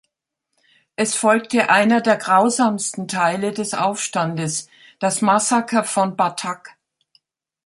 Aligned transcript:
Es 0.95 1.13
folgte 1.13 1.69
einer 1.69 2.01
der 2.01 2.17
grausamsten 2.17 3.07
Teile 3.07 3.51
des 3.51 3.75
Aufstandes: 3.75 4.67
Das 4.97 5.21
Massaker 5.21 5.83
von 5.83 6.15
Batak. 6.15 6.71